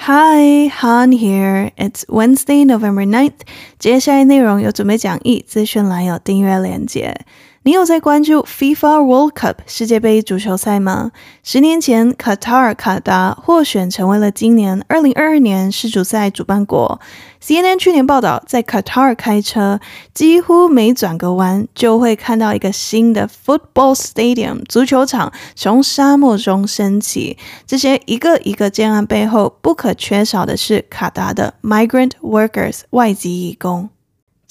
[0.00, 1.72] Hi, Han here.
[1.76, 3.40] It's Wednesday, November 9th.
[3.78, 7.26] 接下来内容有准备讲义，资讯栏有订阅链接。
[7.63, 11.11] 你有在关注 FIFA World Cup 世界杯足球赛吗？
[11.43, 16.99] 十年前，卡塔尔卡达获选成为了今年二零二二年世足赛主办国。
[17.39, 19.79] CNN 去年报道，在卡塔尔开车，
[20.11, 27.37] 几乎每转个弯就会看到一个新的 football stadium 足球场从沙漠中升起。
[27.67, 33.91] 这些一个一个建案背后，不可缺少的是卡达的 migrant workers 外籍移工。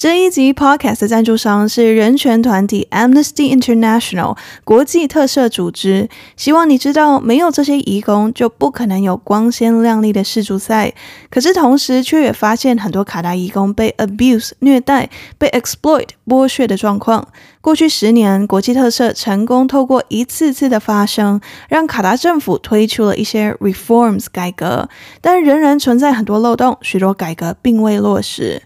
[0.01, 6.09] 这一集 Podcast 的赞助商是人权团体 Amnesty International 国际特赦组织。
[6.35, 10.95] 希望你知道，没有这些移工，就不可能有光鲜亮丽的世足赛。
[11.29, 17.27] 可是同时，却也发现很多卡达移工被 abuse 虐待、被 exploit 剥削的状况。
[17.61, 21.39] 过去十年，国际特赦成功透过一次次的发声，
[21.69, 24.89] 让卡达政府推出了一些 reforms 改革，
[25.21, 28.63] 但仍然存在很多漏洞，许多改革并未落实。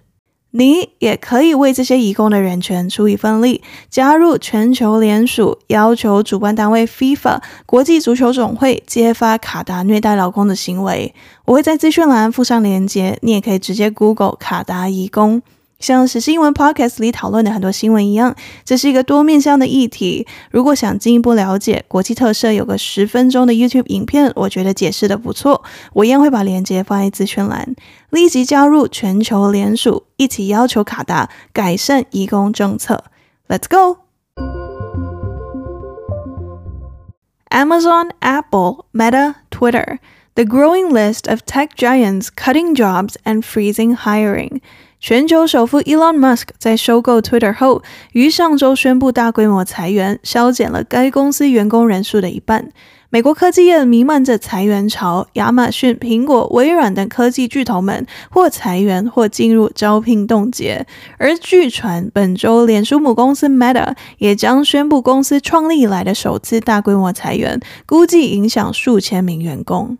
[0.57, 11.13] 你也可以为这些移工的人权出一份力，加入全球联署，要求主办单位 FIFA 国际足球总会揭发卡达虐待劳工的行为。
[11.43, 15.41] 我会在资讯栏附上链接，你也可以直接 Google 卡达移工。
[15.84, 20.26] 像是新闻 podcast 里讨论的很多新闻一样，这是一个多面向的议题。
[20.50, 25.62] 如果想进一步了解，国际特赦有个十分钟的 YouTube 影片，我觉得解释的不错。
[25.94, 27.74] 我一样会把链接放在资讯栏。
[28.10, 33.04] 立即加入全球联署，一起要求卡达改善移工政策。
[33.48, 34.00] Let's go!
[37.48, 39.98] Amazon, Apple, Meta, Twitter.
[40.34, 44.60] The growing list of tech giants cutting jobs and freezing hiring.
[45.07, 52.71] 全球首富 Elon Musk 在收购 Twitter 后，于上周宣布大规模裁员，削减了该公司员工人数的一半。
[53.11, 60.87] 美国科技业弥漫着裁员潮，亚马逊、苹果、微软等科技巨头们或裁员或进入招聘冻结。
[61.19, 69.99] 而据传，本周脸书母公司 Meta 也将宣布公司创立以来的首次大规模裁员，估计影响数千名员工。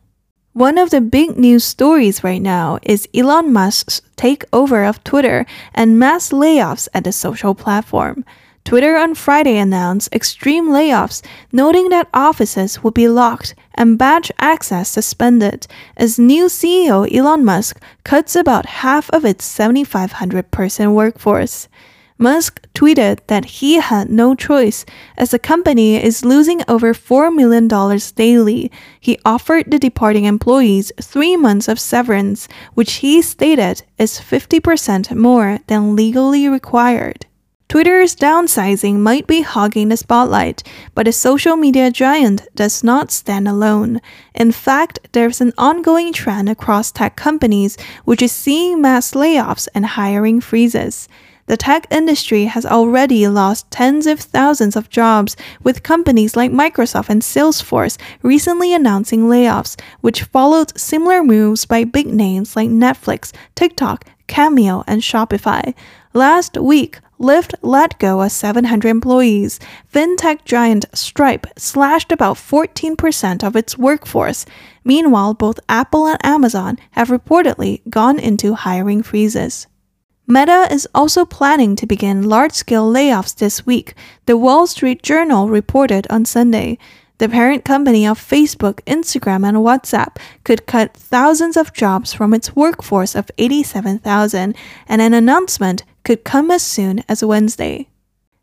[0.56, 6.00] One of the big news stories right now is Elon Musk's takeover of Twitter and
[6.00, 8.24] mass layoffs at the social platform.
[8.64, 11.22] Twitter on Friday announced extreme layoffs,
[11.52, 15.68] noting that offices would be locked and badge access suspended
[15.98, 21.68] as new CEO Elon Musk cuts about half of its 7,500 person workforce.
[22.18, 24.86] Musk tweeted that he had no choice
[25.18, 27.68] as the company is losing over $4 million
[28.16, 28.72] daily.
[29.02, 35.60] He offered the departing employees three months of severance, which he stated is 50% more
[35.68, 37.26] than legally required.
[37.68, 43.48] Twitter's downsizing might be hogging the spotlight, but the social media giant does not stand
[43.48, 44.00] alone.
[44.34, 47.76] In fact, there's an ongoing trend across tech companies
[48.06, 51.10] which is seeing mass layoffs and hiring freezes.
[51.48, 57.10] The tech industry has already lost tens of thousands of jobs, with companies like Microsoft
[57.10, 64.06] and Salesforce recently announcing layoffs, which followed similar moves by big names like Netflix, TikTok,
[64.26, 65.76] Cameo, and Shopify.
[66.14, 69.60] Last week, Lyft let go of 700 employees.
[69.94, 74.48] FinTech giant Stripe slashed about 14% of its workforce.
[74.84, 79.68] Meanwhile, both Apple and Amazon have reportedly gone into hiring freezes.
[80.28, 83.94] Meta is also planning to begin large scale layoffs this week,
[84.26, 86.80] the Wall Street Journal reported on Sunday.
[87.20, 92.56] The parent company of Facebook, Instagram, and WhatsApp could cut thousands of jobs from its
[92.56, 94.56] workforce of 87,000,
[94.88, 97.88] and an announcement could come as soon as Wednesday.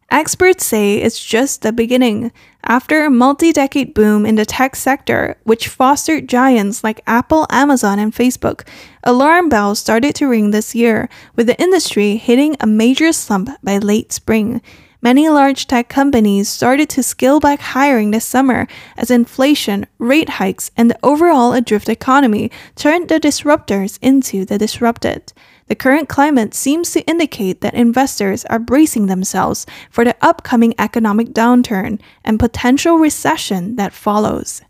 [0.09, 2.31] Experts say it's just the beginning.
[2.65, 7.99] After a multi decade boom in the tech sector, which fostered giants like Apple, Amazon,
[7.99, 8.67] and Facebook,
[9.03, 13.79] alarm bells started to ring this year, with the industry hitting a major slump by
[13.79, 14.63] late spring.
[15.03, 20.71] Many large tech companies started to scale back hiring this summer as inflation, rate hikes,
[20.77, 25.33] and the overall adrift economy turned the disruptors into the disrupted.
[25.73, 31.29] The current climate seems to indicate that investors are bracing themselves for the upcoming economic
[31.29, 34.61] downturn and potential recession that follows.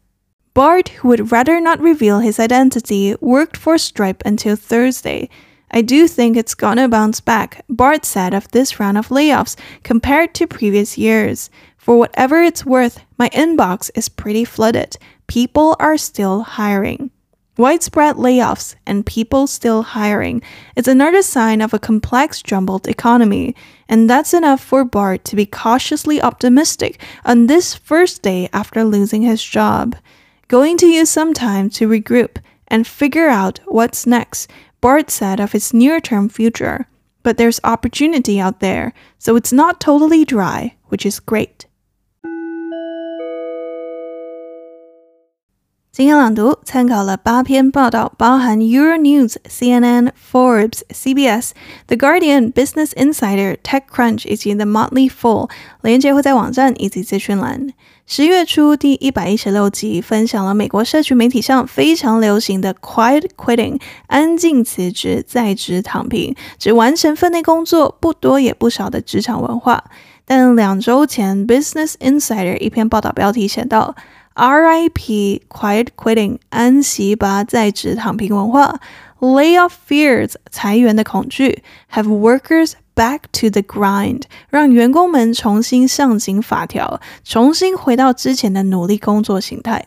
[0.54, 5.28] Bart, who would rather not reveal his identity, worked for Stripe until Thursday.
[5.72, 10.34] I do think it's gonna bounce back, Bart said of this round of layoffs compared
[10.34, 11.50] to previous years.
[11.78, 14.96] For whatever it's worth, my inbox is pretty flooded.
[15.26, 17.10] People are still hiring.
[17.58, 20.40] Widespread layoffs and people still hiring
[20.74, 23.54] is another sign of a complex, jumbled economy,
[23.90, 29.20] and that's enough for Bart to be cautiously optimistic on this first day after losing
[29.20, 29.94] his job.
[30.48, 32.38] Going to use some time to regroup
[32.68, 34.50] and figure out what's next,
[34.80, 36.86] Bart said of his near-term future.
[37.22, 41.66] But there's opportunity out there, so it's not totally dry, which is great.
[45.94, 51.50] 今天朗读参考了八篇报道，包含 Euronews、CNN、Forbes、CBS、
[51.86, 55.50] The Guardian、Business Insider、TechCrunch 以及 The Motley Fool。
[55.82, 57.74] 连接会在网站以及资讯栏。
[58.06, 69.84] 十月初第一百一十六集分享了美国社群媒体上非常流行的 Quiet Quitting（ 安静辞职、在职躺平），只完成分内工作，不多也不少的职场文化。
[70.24, 73.94] 但两周前，Business Insider 一篇报道标题写道。
[74.34, 75.42] R.I.P.
[75.48, 78.80] Quiet quitting，安息吧，在职躺平文化。
[79.20, 81.62] Layoff fears，裁员的恐惧。
[81.92, 89.86] Have workers back to the grind，让员工们重新上紧法条，重新回到之前的努力工作形态。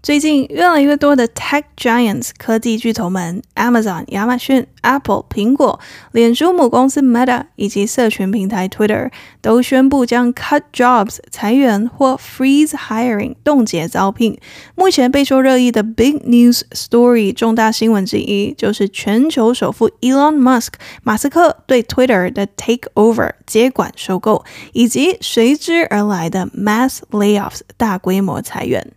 [0.00, 5.78] 最近越来越多的 tech giants 科技巨头们，Amazon 亚马逊、Apple 苹果、
[6.12, 9.10] 脸书母公司 Meta 以及社群平台 Twitter
[9.42, 14.38] 都宣布将 cut jobs 裁员或 freeze hiring 冻结招聘。
[14.76, 28.92] 目前备受热议的 big news story 重大新闻之一，就是全球首富 Elon Musk 马斯克对 Twitter 的 take over 接管收购，以及随之而来的 mass layoffs 大规模裁员。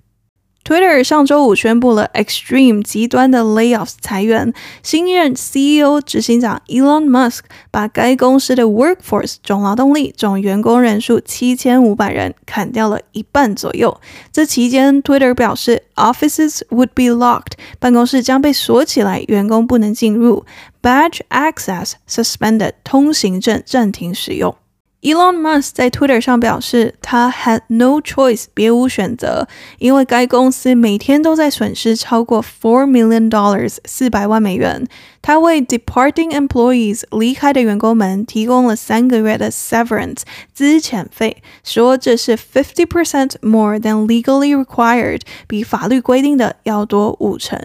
[0.64, 4.54] Twitter 上周五宣布了 extreme 极端的 layoffs 裁员，
[4.84, 7.40] 新任 CEO 执行长 Elon Musk
[7.72, 14.00] 把该公司的 workforce 总劳动力总员工人数七千五百人砍掉了一半左右。
[14.32, 20.46] 这期间，Twitter 表示 offices would be locked，办公室将被锁起来，员工不能进入
[20.82, 24.56] ；badge access suspended，通行证暂停使用。
[25.02, 29.48] Elon Musk 在 Twitter 上表示，他 had no choice，别无选择，
[29.80, 34.86] 因为该公司每天都在损失超过 four million dollars，四百万美元。
[35.24, 40.20] 他为 departing employees，离开的员工们提供了三个月的 severance，
[40.54, 47.60] 资遣费，说这是 fifty percent more than legally required，比法律规定的要多五成。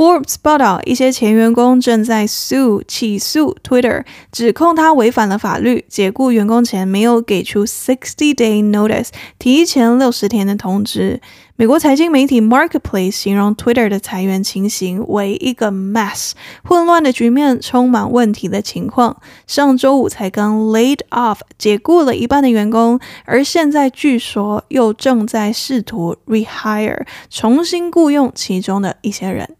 [0.00, 4.02] Forbes 报道，一些前员工正在 sue 起诉 Twitter，
[4.32, 9.08] 指控他违反了法律，解雇员工前没有给出 sixty day notice，
[9.38, 11.20] 提前六十天的通知。
[11.56, 16.30] 美国财经媒体 Marketplace 形容 Twitter 的裁员情形为一个 mess，
[16.64, 19.20] 混乱的局面，充满问题的情况。
[19.46, 29.56] 上周五才刚 laid off 解雇了一半的员工，而现在据说又正在试图 rehire 重新雇佣其中的一些人。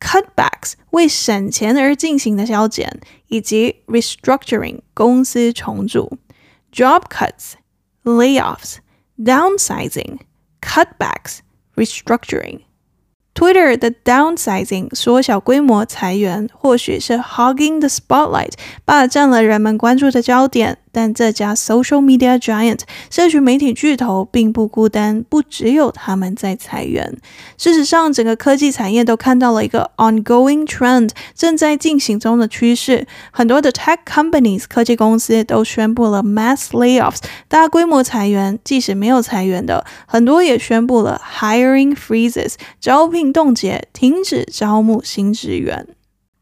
[0.00, 6.16] ；cutbacks，为省钱而进行的削减，以及 restructuring，公司重组。
[6.73, 7.53] Job cuts,
[8.03, 8.77] layoffs,
[9.17, 10.19] downsizing,
[10.61, 11.39] cutbacks,
[11.75, 12.61] restructuring.
[13.33, 20.79] Twitter 的 downsizing 缩小规模裁员，或许是 hogging the spotlight 霸占了人们关注的焦点。
[20.94, 27.16] 但这家 social media giant 社群媒体巨头并不孤单，不只有他们在裁员。
[27.58, 33.06] 事实上，整个科技产业都看到了一个 ongoing trend，正在进行中的趋势。
[33.32, 45.88] 很多的 tech companies 科技公司都宣布了 mass layoffs 大规模裁员，即使没有裁员的，很多也宣布了 hiring freezes 招聘冻结，停止招募新职员。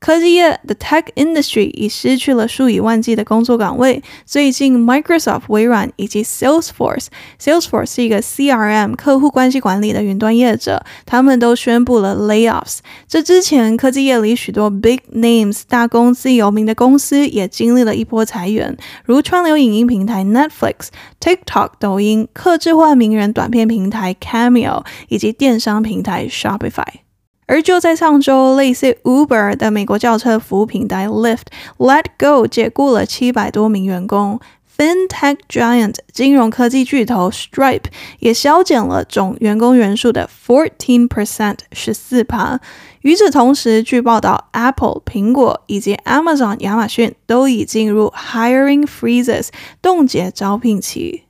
[0.02, 4.02] 科技业 The tech industry 已失去了数以万计的工作岗位。
[4.26, 12.78] 最近，Microsoft 微软以及 Salesforce，Salesforce 是一个 CRM 客户关系管理的云端业者，他们都宣布了 layoffs。
[13.06, 20.88] 这之前，科技业里许多 big names 大公司有名的公司也经历了一波裁员，如串流影音平台 Netflix、
[21.20, 27.11] TikTok 抖音、客制化名人短片平台 Cameo 以及电商平台 Shopify。
[27.46, 31.46] 而就在上周，类似 Uber 的美国轿车服务平台 Lyft
[31.78, 34.40] Let Go 解雇了七百多名员工
[34.78, 37.84] ，FinTech Giant 金融科技巨头 Stripe
[38.20, 42.60] 也削减了总员工人数的 fourteen percent 十四趴。
[43.02, 49.48] 与此同时，据报道，Apple 苹果以及 Amazon 亚马逊都已进入 hiring freezes
[49.82, 51.24] 冻结招聘期。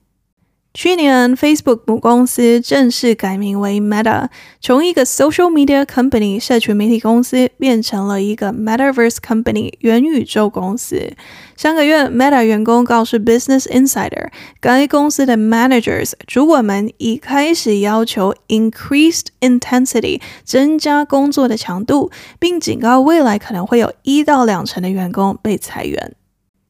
[0.75, 11.13] 去年，Facebook 母公司正式改名为 Meta，从一个 social media company 社群媒体公司变成了一个 Metaverse company 元宇宙公司。
[11.59, 26.15] 上个月，Meta 员工告诉 Business Insider，该公司的 managers 主管们已开始要求 increased intensity 增加工作的强度，并警告未来可能会有一到两成的员工被裁员。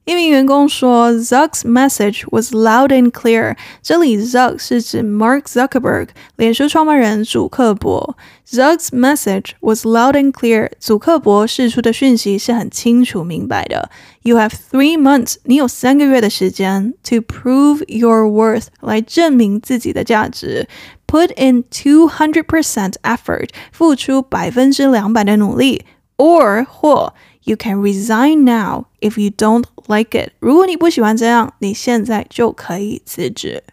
[0.06, 6.08] 一名员工说：“Zuck's message was loud and clear。”这里 Zuck 是指 Mark Zuckerberg，
[6.38, 8.16] 脸书创办人祖克伯。
[8.50, 10.72] Zuck's message was loud and clear。
[10.80, 13.90] 祖克伯释出的讯息是很清楚明白的。
[14.22, 20.70] You have three months，你有三个月的时间 to prove your worth，来证明自己的价值。
[21.06, 25.84] Put in two hundred percent effort，付出百分之两百的努力。
[26.16, 30.32] Or 或 You can resign now if you don't like it。
[30.40, 33.64] 如果你不喜欢这样，你现在就可以辞职。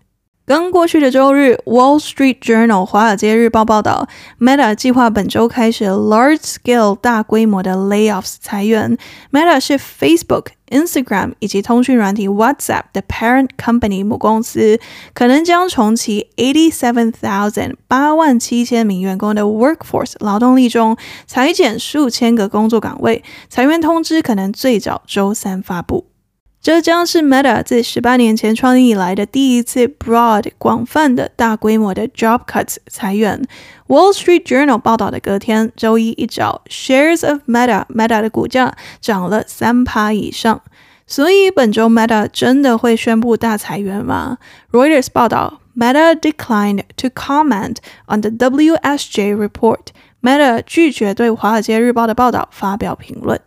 [0.50, 4.08] 刚过去的周日，《Wall Street Journal》华尔街日报报道
[4.39, 8.98] ，Meta 计划本周开始 large-scale 大规模的 layoffs 裁员。
[9.32, 14.79] Meta 是 Facebook、Instagram 以及通讯软体 WhatsApp 的 parent company 母公司，
[15.13, 23.24] 可能将从其87 thousand 八万七千名员工的 workforce 劳动力中裁减数千个工作岗位。
[23.50, 26.08] 裁员通知可能最早周三发布。
[26.61, 33.41] 这将是 Meta 自十八年前创立以来的第一次 broad 广泛的大规模的 job cuts 裁员。
[33.87, 40.61] Wall Street Journal 报道的隔天，周一一早，shares of Meta Meta 的股价涨了三趴以上。
[41.07, 44.37] 所以本周 Meta 真的会宣布大裁员吗
[44.73, 49.87] ？Reuters 报道，Meta declined to comment on the WSJ report。
[50.21, 53.39] Meta 拒绝对华尔街日报的报道发表评论。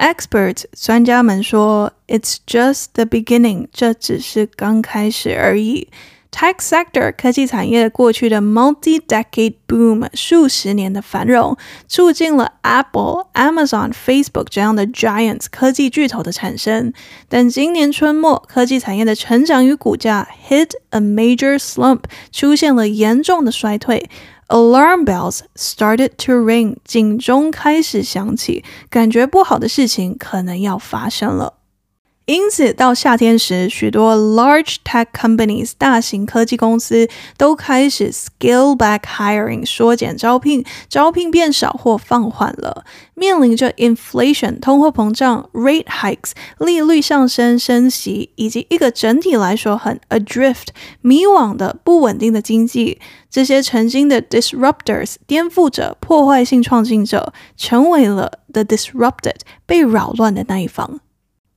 [0.00, 5.88] Experts 专家们说，It's just the beginning，这只是刚开始而已。
[6.32, 16.94] Tech sector 科技产业过去的 multi-decade boom，数十年的繁荣，促进了 Apple、Amazon、Facebook 这样的 giants 科技巨头的产生。
[17.28, 24.08] 但今年春末，科技产业的成长与股价 hit a major slump，出现了严重的衰退。
[24.50, 31.59] Alarm bells started to ring，警钟开始响起，感觉不好的事情可能要发生了。
[32.30, 42.84] 因此，到夏天时，许多 large tech companies 大型科技公司都开始 scale back hiring 缩减招聘，招聘变少或放缓了。
[43.14, 50.68] 面临着 inflation 通货膨胀、rate hikes 利率上升、升息，以及一个整体来说很 adrift
[51.00, 61.00] 迷惘的不稳定的经济，这些曾经的 disruptors 颠覆者、破坏性创新者，成为了 the disrupted 被扰乱的那一方。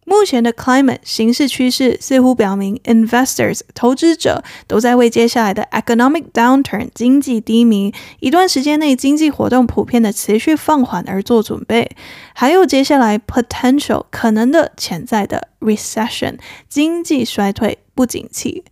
[0.05, 11.89] 目前的 climate 形势趋势似乎表明，investors 投资者都在为接下来的 economic downturn 经济低迷一段时间内经济活动普遍的持续放缓而做准备，
[12.33, 18.63] 还有接下来 potential 可能的潜在的 recession 经济衰退不景气。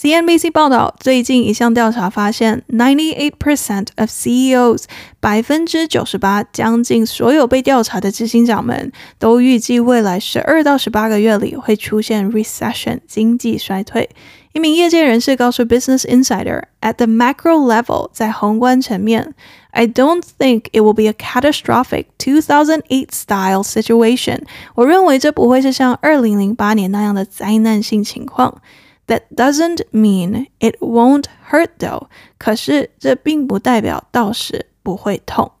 [0.00, 4.84] CNBC 报道，最近一项调查发现，98% of CEOs，
[5.20, 14.08] 百分之九十八，将近所有被调查的执行长们，都预计未来十二到十八个月里会出现 recession 经济衰退。
[14.54, 19.34] 一名业界人士告诉 Business Insider，at the macro level，在宏观层面，
[19.72, 24.40] I don't think it will be a catastrophic 2008 style situation。
[24.74, 28.62] 我认为这不会是像二零零八年那样的灾难性情况。
[29.06, 32.08] That doesn't mean it won't hurt though。
[32.38, 35.52] 可是这并不代表到时不会痛。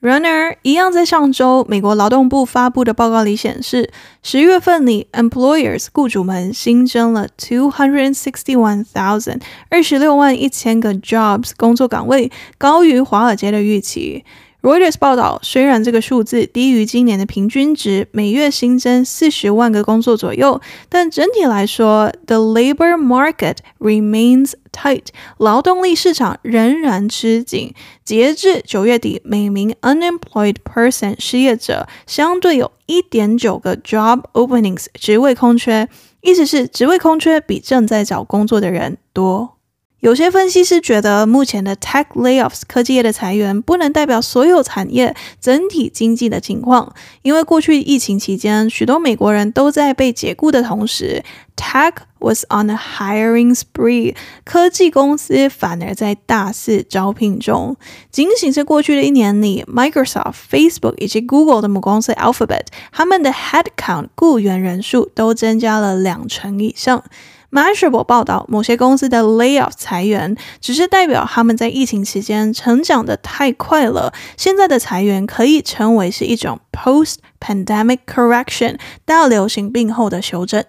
[0.00, 3.90] 然而，一样在上周，美国劳动部发布的报告里显示，
[4.22, 9.40] 十月份里，employers 雇主们新增了 two hundred sixty one thousand
[9.70, 14.26] 二十六万一千个 jobs 工作岗位，高于华尔街的预期。
[14.61, 25.05] Reuters 报道，虽然这个数字低于今年的平均值，每月新增四十万个工作左右，但整体来说，the labor market remains tight，
[25.37, 27.73] 劳动力市场仍然吃紧。
[28.03, 35.87] 截至九月底，每名 unemployed person 失业者相对有一点九个 job openings 职位空缺，
[36.19, 39.58] 意思是职位空缺比正在找工作的人多。
[39.99, 51.21] 有些分析师觉得，目前的 tech layoffs 科技业的裁员不能代表所有产业整体经济的情况，因为过去疫情期间，许多美国人都在被解雇的同时
[51.57, 54.15] ，tech was on a hiring spree，
[54.45, 57.75] 科技公司反而在大肆招聘中。
[58.09, 67.03] 仅仅是过去的一年里，Microsoft、Facebook 以及 Google 的母公司 Alphabet，他们的 headcount 雇员人数都增加了两成以上。
[67.51, 74.13] Mashable 报道，某些公司的 layoff 裁员，只是代表他们在疫情期间成长得太快了。
[74.37, 80.63] 现在的裁员可以称为是一种 post-pandemic correction，大流行病后的修正。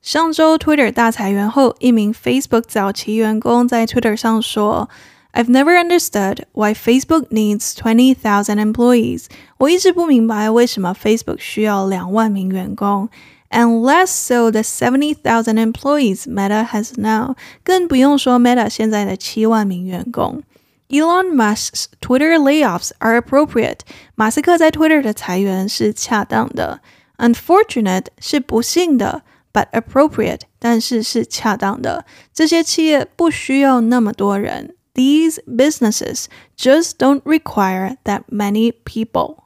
[0.00, 4.88] 上周 Twitter 大裁员后，一名 Facebook 早期员工在 Twitter 上说
[5.32, 9.24] ：“I've never understood why Facebook needs twenty thousand employees。
[9.58, 13.10] 我一直不明白为什么 Facebook 需要两万名员工。”
[13.55, 20.43] And less so the seventy thousand employees Meta has now，更不用说 Meta 现在的七万名员工。
[20.87, 23.79] Elon Musk's Twitter layoffs are appropriate。
[24.15, 26.81] 马斯克在 Twitter 的裁员是恰当的。
[27.17, 29.23] Unfortunate 是不幸的，
[29.53, 32.05] but appropriate 但是是恰当的。
[32.33, 34.75] 这些企业不需要那么多人。
[34.93, 36.25] These businesses
[36.57, 39.37] just don't require that many people。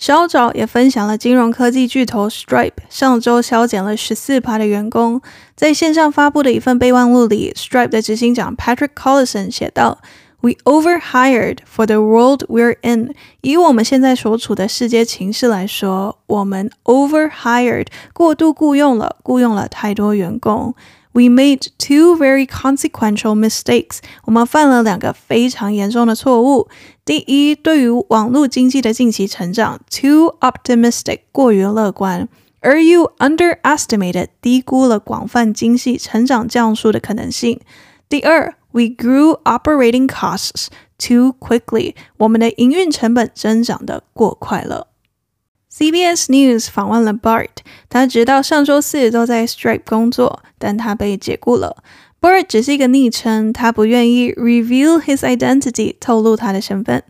[0.00, 5.20] 稍早也分享了金融科技巨头 Stripe 上周削减了十四趴的员工。
[5.54, 9.98] 在线上发布的一份备忘录里，Stripe 的执行长 Patrick Collison 写道
[10.40, 13.14] ：“We overhired for the world we're in。
[13.42, 20.74] 以我们现在所处的世界情势来说，我们 overhired 过度雇佣了，雇佣了太多员工。”
[21.19, 23.99] We made two very consequential mistakes。
[24.25, 26.67] 我们犯了两个非常严重的错误。
[27.05, 32.27] 第一，对于网络经济的近期成长，too optimistic，过于乐观。
[32.59, 37.61] 而 you underestimated，低估了广泛经济成长降速的可能性。
[38.09, 41.93] 第二，we grew operating costs too quickly。
[42.17, 44.87] 我们的营运成本增长得过快了。
[45.80, 47.48] CBS News 访问了 Bart，
[47.88, 51.82] 他直到上周四都在 Stripe 工作，但他被解雇了。
[52.20, 57.02] Bart 只是一个昵称，他不愿意 reveal his identity，透露他的身份。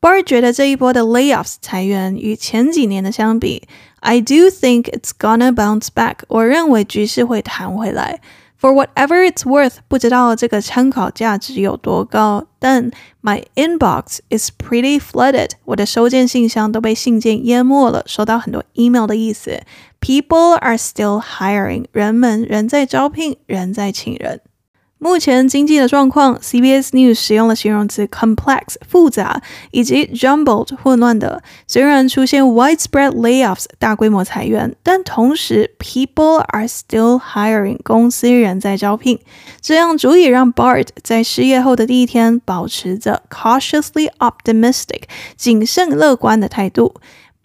[0.00, 3.62] Bart 觉得这一波的 layoffs 裁员与前几年的相比
[4.00, 6.16] ，I do think it's gonna bounce back。
[6.26, 8.20] 我认为局势会弹回来。
[8.59, 12.91] For whatever it's worth，不知道这个参考价值有多高，但
[13.23, 15.53] my inbox is pretty flooded。
[15.65, 19.61] 我的收件信箱都被信件淹没了，收到很多 email 的意思。
[19.99, 24.41] People are still hiring，人们仍在招聘，仍在请人。
[24.98, 31.42] 目前经济的状况，CBS News 使用了形容词 complex 复杂以及 jumbled 混乱的。
[31.68, 39.20] 虽然出现 widespread layoffs 大规模裁员，但同时 people are still hiring 公司仍在招聘，
[39.60, 45.02] 这样足以让 Bart 在失业后的第一天保持着 cautiously optimistic
[45.36, 46.94] 谨慎乐观的态度。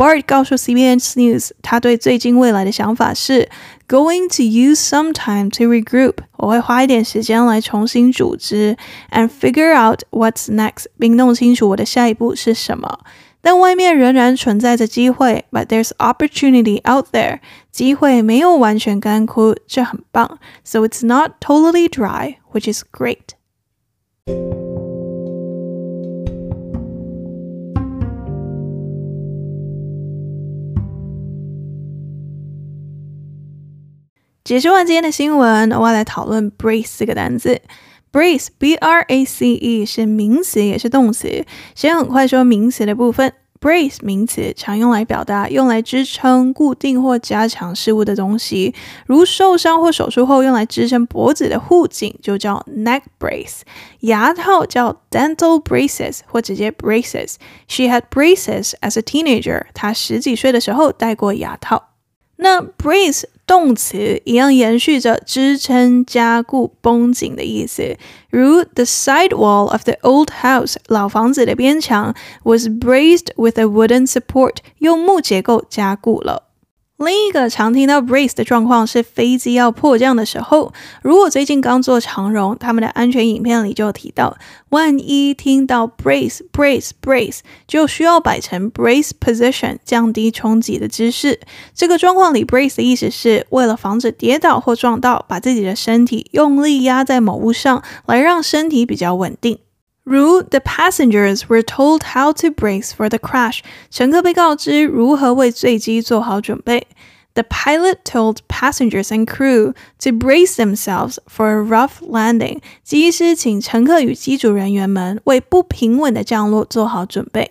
[0.00, 3.48] Bart 告诉 CBS News，他对最近未来的想法是
[3.88, 6.16] going to use some time to regroup。
[6.36, 8.76] 我会花一点时间来重新组织，
[9.10, 13.00] and figure out what's next，并弄清楚我的下一步是什么。
[13.40, 17.38] 但外面仍然存在着机会，but there's opportunity out there。
[17.70, 20.38] 机会没有完全干枯，这很棒。
[20.64, 23.36] So it's not totally dry, which is great.
[34.51, 37.61] 解释完今天的新闻，我要来讨论 brace 这个单词。
[38.11, 41.45] brace，b r a c e 是名词也是动词。
[41.73, 53.61] 先很快说名词的部分 brace 名词常用来表达用来支撑、固定或加强事物的东西，如受伤或手术后用来支撑脖子的护颈就叫 neck brace，
[54.01, 57.35] 牙套叫 dental braces 或直接 braces。
[57.69, 61.90] She had braces as a teenager，她十几岁的时候戴过牙套。
[62.43, 67.97] 那 brace 动词一样延续着支撑、加固、绷紧的意思，
[68.31, 76.50] 如 The side wall of the old house 老房子的边墙 was braced with a wooden support 用木结构加固了。
[77.03, 84.37] 另一个常听到 brace 的状况是飞机要迫降的时候，如果最近刚做长荣，他们的安全影片里就提到，
[84.69, 91.39] 万一听到 brace brace brace，就需要摆成 brace position，降低冲击的姿势。
[91.73, 99.57] 这个状况里，brace 的意思是为了防止跌倒或撞到，把自己的身体用力压在某物上，来让身体比较稳定。
[100.10, 103.58] 如 The passengers were told how to brace for the crash，
[103.90, 106.86] 乘客被告知如何为坠机做好准备。
[107.34, 112.60] The pilot told passengers and crew to brace themselves for a rough landing。
[112.84, 117.50] 机师请乘客与机组人员们为不平稳的降落做好准备。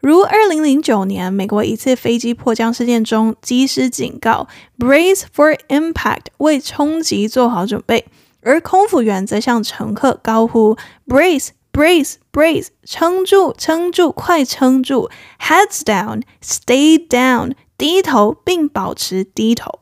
[0.00, 8.04] 如二零零九年美国一次飞机迫降事件中，机师警告 brace for impact，为冲击做好准备，
[8.42, 10.76] 而空服员则向乘客高呼
[11.06, 11.50] brace。
[11.77, 19.81] Brace, brace，撑住，撑住，快撑住！Heads down, stay down，低头并保持低头。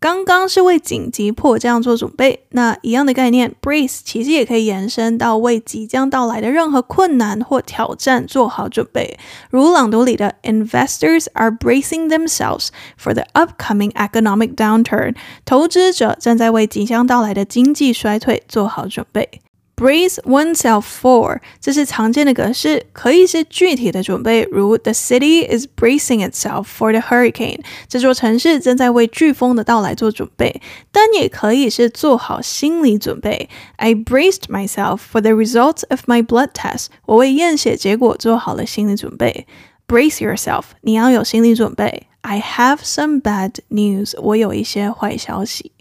[0.00, 9.16] 刚刚是为紧急迫降做准备，那一样的概念，brace 其实也可以延伸到为即将到来的任何困难或挑战做好准备。
[9.50, 12.70] 如朗读里的，Investors are bracing themselves
[13.00, 19.40] for the upcoming economic downturn，投资者正在为即将到来的经济衰退做好准备。
[19.77, 30.61] Brace oneself for，这是常见的格式，可以是具体的准备，如 The city is bracing itself for the hurricane，这座城市正在为飓风的到来做准备。
[30.91, 39.47] 但也可以是做好心理准备，I braced myself for the results of my blood test，我为验血结果做好了心理准备。
[39.87, 42.03] Brace yourself，你要有心理准备。
[42.21, 45.71] I have some bad news，我有一些坏消息。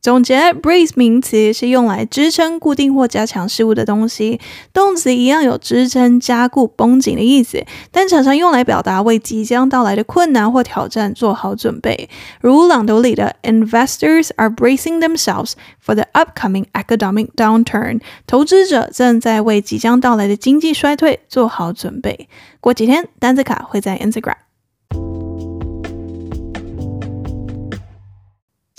[0.00, 4.40] 总结，brace 名词是用来支撑、固定或加强事物的东西，
[4.72, 12.08] 动词一样有支撑、加固、绷紧的意思，但常常用来表达为即将到来的困难或挑战做好准备。
[12.40, 15.52] 如朗读里的 Investors are bracing themselves
[15.84, 22.28] for the upcoming economic downturn，投资者正在为即将到来的经济衰退做好准备。
[22.60, 24.49] 过几天，单字卡会在 Instagram。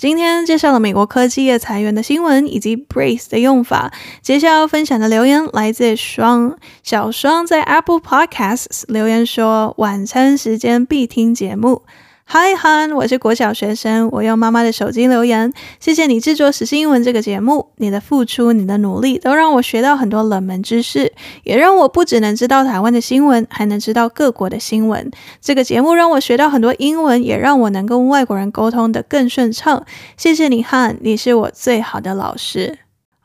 [0.02, 3.92] 今天介绍了美国科技业裁员的新闻以及 brace 的用法。
[4.20, 11.82] 接下来要分享的留言来自双小双，在 Apple Podcasts 留言说：“晚餐时间必听节目。”
[12.24, 15.52] Hi Han，我是国小学生，我用妈妈的手机留言。
[15.80, 25.10] 谢谢你制作时事英文这个节目，你的付出、你的努力都让我学到很多冷门知识，也让我不只能知道台湾的新闻，还能知道各国的新闻。
[25.42, 29.84] 这个节目让我学到很多英文，也让我能跟外国人沟通得更顺畅。
[30.16, 32.78] 谢谢你，Han，你是我最好的老师。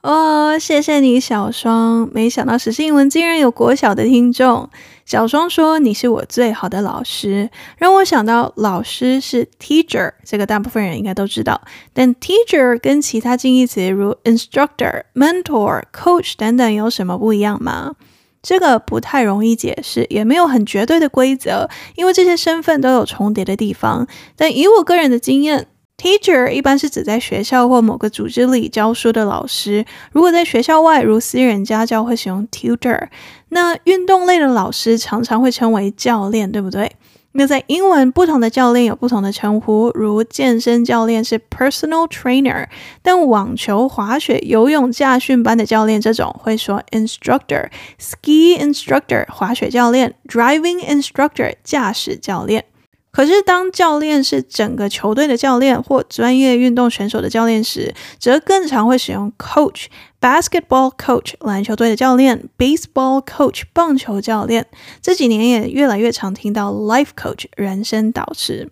[0.07, 2.09] 哦，谢谢你，小双。
[2.13, 4.69] 没想到时事英文竟然有国小的听众。
[5.05, 11.59] 小双说：“你是我最好的老师。”让我想到老师是 teacher，这个大部分人应该都知道。
[11.91, 17.95] 但 teacher 跟其他近义词如 instructor、mentor、coach 等等有什么不一样吗？
[18.41, 24.07] 这个不太容易解释，也没有很绝对的规则，因为这些身份都有重叠的地方。
[24.37, 25.67] 但以我个人的经验
[25.97, 29.85] ，Teacher 一般是指在学校或某个组织里教书的老师。
[30.11, 33.07] 如果在学校外，如私人家教，会使用 tutor。
[33.49, 36.91] 那运动类的老师常常会称为教练，对不对？
[37.33, 42.65] 那在英文，不同的教练有不同的称呼，如健身教练是 personal trainer，
[43.03, 47.69] 但网球、滑雪、游泳驾训班的教练这种会说 instructor。
[47.99, 52.65] Ski instructor 滑雪教练，driving instructor 驾驶教练。
[53.17, 59.87] 可是，当教练是整个球队的教练或专业运动选手的教练时，则更常会使用 coach。
[60.21, 64.67] Basketball coach 篮球队的教练，baseball coach 棒球教练。
[65.01, 68.69] 这几年也越来越常听到 life coach 人生导师。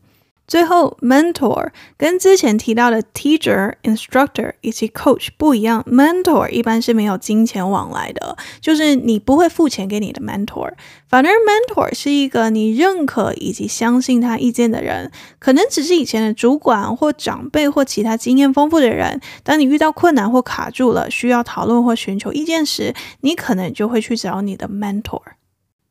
[0.48, 5.84] 最后，mentor 跟之前提到的 teacher、instructor 以及 coach 不一样。
[5.90, 10.74] mentor 一般是没有金钱往来的，就是你不会付钱给你的 mentor。
[11.08, 19.20] 反而 mentor 是一个你认可以及相信他意见的人，可能只是以前的主管或长辈或其他经验丰富的人。
[19.44, 25.22] 当你遇到困难或卡住了，需要讨论或寻求意见时，你可能就会去找你的 mentor。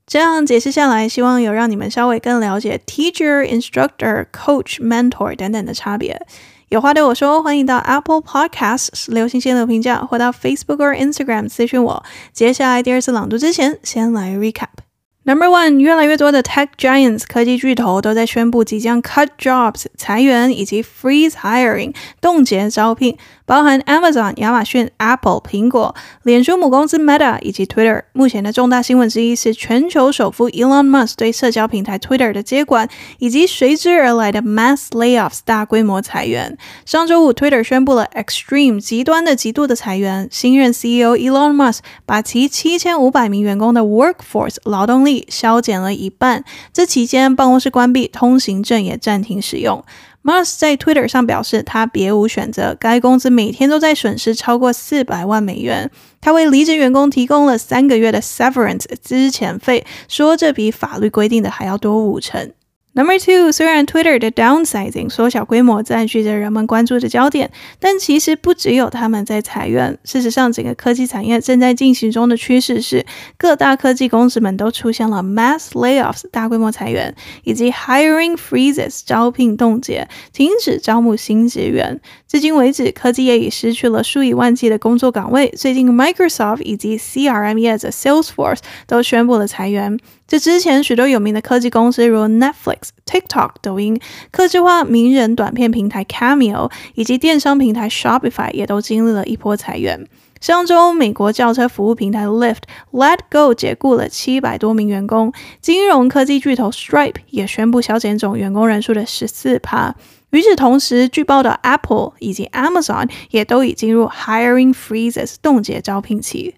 [0.06, 6.20] 这样解释下来，希望有让你们稍微更了解 teacher、instructor、coach、mentor 等等的差别。
[6.68, 12.04] 有话对我说，欢迎到 Apple Podcasts 留星星的评价，或到 Facebook 或 Instagram 咨询我。
[12.32, 14.83] 接下来第二次朗读之前，先来 recap。
[15.26, 27.64] Number one，越来越多的 tech giants 科技巨头都在宣布即将 cut jobs 裁员，以及 freeze hiring 冻结招聘，包含 Amazon 亚马逊、Apple 苹果、脸书母公司 Meta 以及
[27.64, 28.02] Twitter。
[28.12, 32.86] 目前的重大新闻之一是全球首富 Elon Musk 对社交平台 Twitter 的接管，
[33.18, 36.58] 以及随之而来的 mass layoffs 大规模裁员。
[36.84, 45.13] 上周五，Twitter 宣布了 extreme 极端的极度的裁员，新任 CEO Elon Musk 把其七千五百名员工的 workforce 劳动力。
[45.28, 46.44] 削减了一半。
[46.72, 49.84] 这期间，办公室关闭，通行证也暂停使用。
[50.22, 52.74] Mars 在 Twitter 上表示，他别无选择。
[52.80, 55.90] 该公司每天都在损失超过四百万美元。
[56.22, 62.50] 他为离职员工提供了三个月的 severance 资遣费，说这比法律规定的还要多五成。
[62.96, 69.98] Number two，虽然 Twitter 的 downsizing 缩小规模占据着人们关注的焦点，但其实不只有他们在裁员。
[70.04, 73.04] 事实上，整个科技产业正在进行中的趋势是，
[73.36, 82.00] 各大科技公司们都出现了 mass layoffs 大规模裁员，以及 hiring freezes 招聘冻结，停止招募新职员。
[82.34, 85.54] 至今为止，科技业已失去了数以万计的工作岗位。
[85.56, 89.96] 最近，Microsoft 以及 CRM 业的 Salesforce 都宣布了裁员。
[90.26, 94.00] 这之前，许多有名的科技公司，如 Netflix、TikTok、抖音、
[94.32, 100.08] 客制化名人短片平台 Cameo 以及电商平台 Shopify，也都经历了一波裁员。
[100.40, 105.32] 上周，美国轿车服务平台 Lyft Let Go 解雇了七百多名员工。
[105.60, 109.94] 金融科技巨头 Stripe 也宣布削减总员工人数的十四趴。
[110.34, 116.56] 与此同时，据报道 Apple 以及 Amazon 也都已进入 Hiring Freezes 冻结招聘期。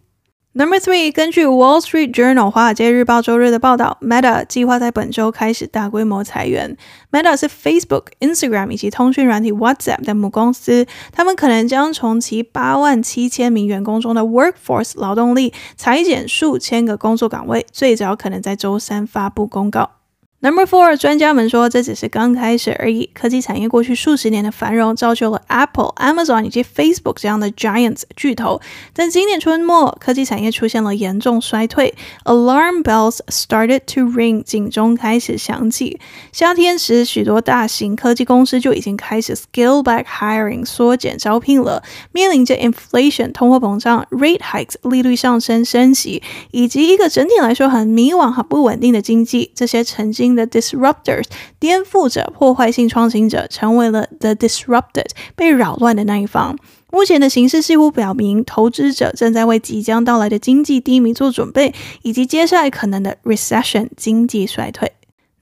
[0.54, 6.78] Number three，根据 Wall Street Journal 华尔街日报周日的报道，Meta 计划在本周开始大规模裁员。
[7.12, 19.95] Meta 是 Facebook、Instagram 以及通讯软体 WhatsApp 的母公司，他们可能将从其八万七千名员工中的 workforce 劳动力裁减数千个工作岗位，最早可能在周三发布公告。
[20.40, 23.08] Number four，专家们说，这只是刚开始而已。
[23.14, 28.60] 科技产业过去数十年的繁荣，造就了 Apple、Amazon 以及 Facebook 这样的 giants 巨头。
[28.92, 31.94] 但今年春末，科技产业出现了严重衰退
[32.24, 35.98] ，Alarm bells started to ring，警钟开始响起。
[36.32, 41.82] 夏天时，许多大型科技公司就已经开始 scale back hiring，缩减招聘了。
[42.12, 50.26] 面临着 inflation 通货膨胀、rate hikes 利率上升、升息，以及一个整体来说很迷惘、很不稳定的经济，这些曾经。
[50.36, 51.24] The disruptors，
[51.58, 56.56] 颠覆者、破坏性创新者，成为了 the disrupted，被扰乱的那一方。
[56.92, 64.92] 目前的形势似乎表明，投资者正在为即将到来的经济低迷做准备，以及接下来可能的 recession 经济衰退。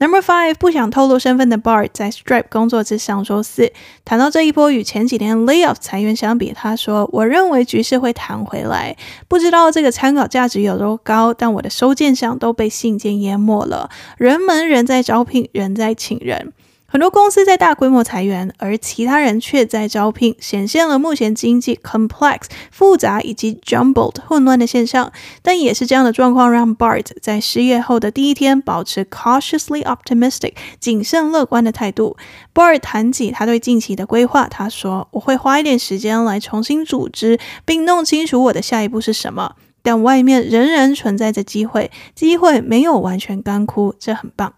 [0.01, 3.73] Number five，不想透露身份的 Bart 在 Stripe 工作至上周四，
[4.05, 8.97] 谈到这一波与前几天 layoff 裁员相比，他说：“我认为局势会弹回来，
[9.29, 16.53] 不知道这个参考价值有多高，但我的收件箱都被信件淹没了，人们仍在招聘，人在请人。”
[16.95, 25.11] 很多公司在大规模裁员，而其他人却在招聘，显现了目前经济 complex 复杂以及 jumbled 混乱的现象。
[25.43, 32.17] 但也是这样的状况，让 Bart 在失业后的第一天保持 cautiously optimistic 谨慎乐观的态度。
[32.55, 39.57] Bart 谈起他对近期的规划，他说：“我会花一点时间来重新组织，并弄清楚我的下一步是什么。
[39.83, 44.55] 但外面仍然存在着机会，机会没有完全干枯，这很棒。”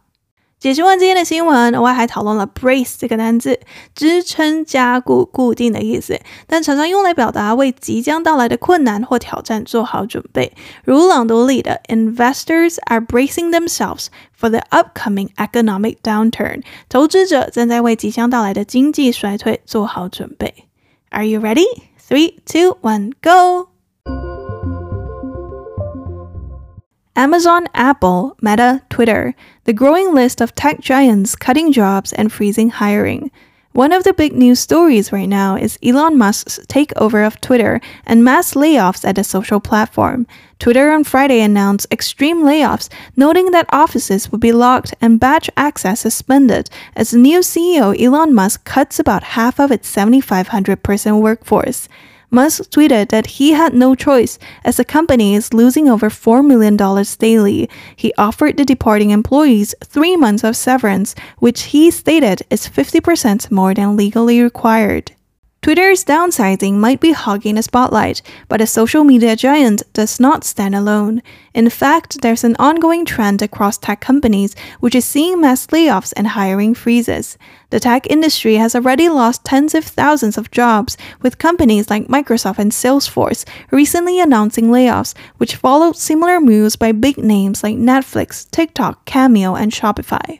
[0.67, 3.61] 解释完今天的新闻，我还讨论了 brace 这个单字，
[3.95, 10.53] 支撑、加固、固定的意思，但常常用来表达为即将到来的困难或挑战做好准备。
[10.83, 20.53] 如朗读里的 Investors are bracing themselves for the upcoming economic downturn，投资者正在为即将到来的经济衰退做好准备。
[21.11, 21.67] Are you ready?
[22.09, 23.76] Three, two, one, go!
[27.17, 33.31] Amazon, Apple, Meta, Twitter, the growing list of tech giants cutting jobs and freezing hiring.
[33.73, 38.23] One of the big news stories right now is Elon Musk's takeover of Twitter and
[38.23, 40.27] mass layoffs at the social platform.
[40.59, 46.01] Twitter on Friday announced extreme layoffs, noting that offices would be locked and batch access
[46.01, 51.89] suspended as new CEO Elon Musk cuts about half of its 7,500 person workforce.
[52.31, 56.77] Musk tweeted that he had no choice as the company is losing over $4 million
[57.19, 57.71] daily.
[57.95, 63.75] He offered the departing employees three months of severance, which he stated is 50% more
[63.75, 65.13] than legally required.
[65.67, 70.77] Twitter's downsizing might be hogging the spotlight, but the social media giant does not stand
[70.77, 71.23] alone.
[71.55, 76.29] In fact, there's an ongoing trend across tech companies which is seeing mass layoffs and
[76.29, 77.37] hiring freezes.
[77.71, 82.61] The tech industry has already lost tens of thousands of jobs, with companies like Microsoft
[82.61, 89.05] and Salesforce recently announcing layoffs, which followed similar moves by big names like Netflix, TikTok,
[89.05, 90.39] Cameo, and Shopify.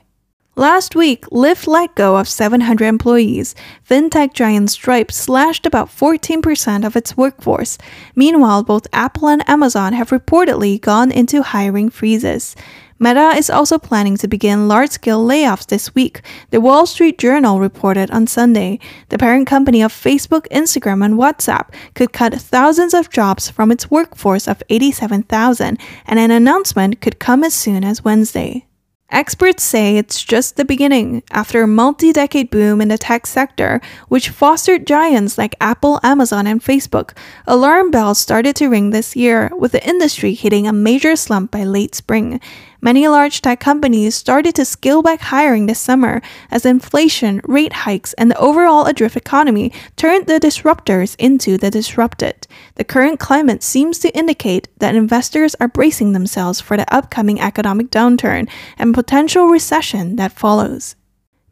[0.57, 3.53] Last week, Lyft let go of 700 employees.
[3.87, 7.77] FinTech giant Stripe slashed about 14% of its workforce.
[8.15, 12.55] Meanwhile, both Apple and Amazon have reportedly gone into hiring freezes.
[12.97, 17.59] Meta is also planning to begin large scale layoffs this week, the Wall Street Journal
[17.59, 18.79] reported on Sunday.
[19.09, 23.91] The parent company of Facebook, Instagram, and WhatsApp could cut thousands of jobs from its
[23.91, 28.66] workforce of 87,000, and an announcement could come as soon as Wednesday.
[29.09, 33.79] Experts say it's just the beginning after a multi decade boom in the tech sector,
[34.09, 37.15] which fostered giants like Apple, Amazon, and Facebook.
[37.47, 41.63] Alarm bells started to ring this year, with the industry hitting a major slump by
[41.63, 42.41] late spring.
[42.79, 48.13] Many large tech companies started to scale back hiring this summer as inflation, rate hikes,
[48.13, 52.47] and the overall adrift economy turned the disruptors into the disrupted.
[52.75, 57.89] The current climate seems to indicate that investors are bracing themselves for the upcoming economic
[57.89, 60.95] downturn and potential recession that follows.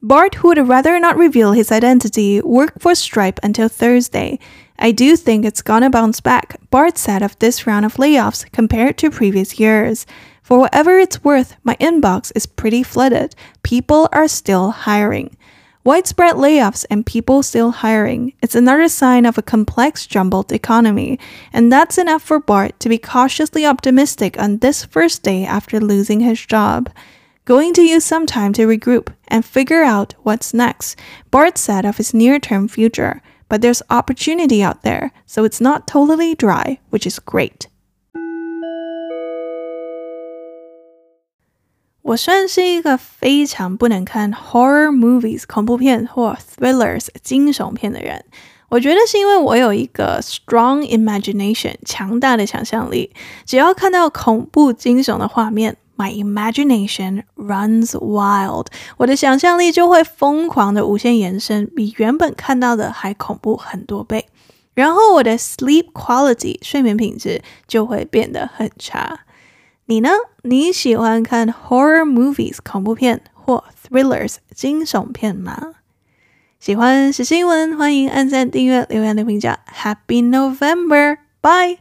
[0.01, 4.37] Bart, who would rather not reveal his identity, worked for Stripe until Thursday.
[4.77, 8.99] I do think it's gonna bounce back, Bart said of this round of layoffs compared
[8.99, 10.05] to previous years.
[10.45, 13.33] For whatever it's worth, my inbox is pretty flooded.
[13.63, 15.35] People are still hiring.
[15.83, 18.31] Widespread layoffs and people still hiring.
[18.43, 21.17] It's another sign of a complex, jumbled economy.
[21.51, 26.19] And that's enough for Bart to be cautiously optimistic on this first day after losing
[26.19, 26.91] his job.
[27.45, 30.99] Going to use some time to regroup and figure out what's next,
[31.31, 33.23] Bart said of his near term future.
[33.49, 37.67] But there's opportunity out there, so it's not totally dry, which is great.
[42.05, 48.23] 我算是一个非常不能看 horror movies 恐怖片或 thrillers 惊悚片的人。
[48.69, 53.11] 我觉得是因为我有一个 strong imagination 强大的想象力，
[53.43, 64.27] 只要看到恐怖惊悚的画面，my imagination runs wild，我的想象力就会疯狂的无限延伸，比原本看到的还恐怖很多倍。
[64.75, 69.21] 然后我的 sleep quality 睡眠品质就会变得很差。
[69.87, 70.09] 你呢？
[70.47, 75.73] 你喜欢看 horror movies 恐怖片或 thrillers 惊悚片吗？
[76.59, 79.59] 喜欢是新闻，欢迎按赞、订阅、留言的评价。
[79.75, 81.79] Happy November，bye。